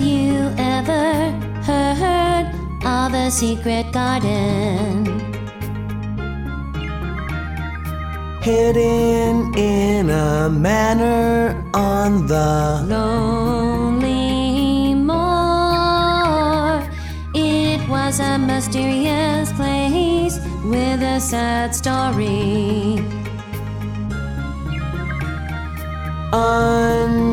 [0.00, 1.30] you ever
[1.62, 2.52] heard
[2.84, 5.04] of a secret garden?
[8.42, 16.82] Hidden in a manor on the Lonely moor.
[17.34, 23.21] It was a mysterious place with a sad story.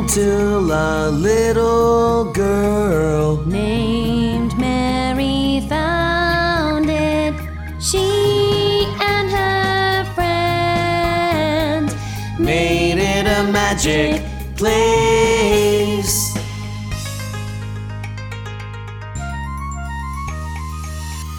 [0.09, 7.35] Until a little girl named Mary found it.
[7.79, 11.95] She and her friend
[12.39, 14.23] made it a magic
[14.57, 16.35] place.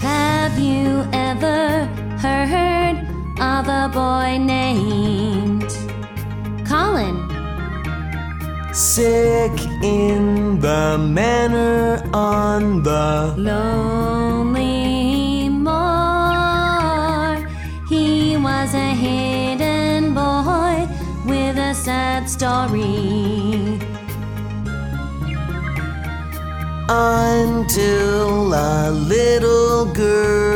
[0.00, 1.86] Have you ever
[2.18, 2.98] heard
[3.40, 5.09] of a boy named
[8.72, 14.68] Sick in the manor on the Lonely
[15.48, 17.36] moor.
[17.88, 20.86] He was a hidden boy
[21.26, 23.80] with a sad story.
[26.92, 30.49] until a little girl